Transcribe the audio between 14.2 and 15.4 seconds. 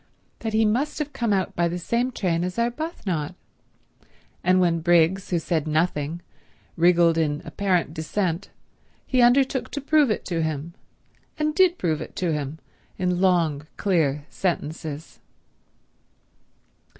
sentences.